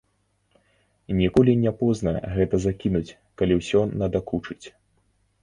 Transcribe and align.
Ніколі 1.19 1.53
не 1.63 1.73
позна 1.81 2.13
гэта 2.39 2.55
закінуць, 2.65 3.15
калі 3.43 3.53
ўсё 3.61 3.79
надакучыць. 4.01 4.65